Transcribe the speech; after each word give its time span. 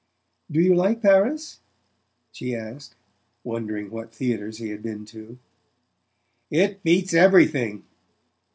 "Do 0.49 0.59
you 0.59 0.73
like 0.73 1.03
Paris?" 1.03 1.59
she 2.31 2.55
asked, 2.55 2.95
wondering 3.43 3.91
what 3.91 4.11
theatres 4.11 4.57
he 4.57 4.69
had 4.69 4.81
been 4.81 5.05
to. 5.05 5.37
"It 6.49 6.81
beats 6.81 7.13
everything." 7.13 7.83